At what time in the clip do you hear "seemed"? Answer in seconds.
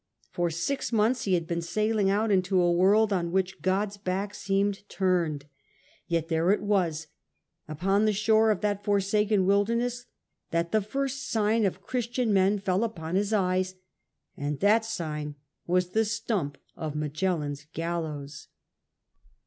4.33-4.81